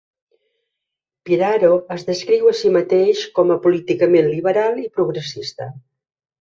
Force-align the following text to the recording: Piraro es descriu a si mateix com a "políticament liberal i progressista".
Piraro 1.29 1.69
es 1.97 2.07
descriu 2.07 2.49
a 2.53 2.55
si 2.61 2.73
mateix 2.79 3.23
com 3.37 3.55
a 3.55 3.61
"políticament 3.69 4.29
liberal 4.35 4.85
i 4.89 4.93
progressista". 4.99 5.73